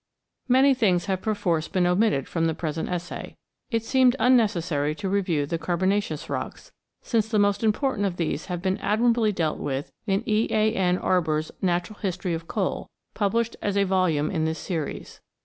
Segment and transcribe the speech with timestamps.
[0.47, 3.37] Many things have perforce been omitted from the present essay.
[3.69, 6.71] It seemed unnecessary to review the Carbonaceous rocks,
[7.03, 10.47] since the most important of these have been admirably dealt with in E.
[10.49, 10.73] A.
[10.73, 10.97] N.
[10.97, 15.21] Arber's Natural History of Coal, published as a volume in this series.